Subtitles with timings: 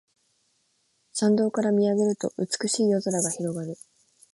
[1.13, 3.77] 山道から見上げると美しい夜空が広がる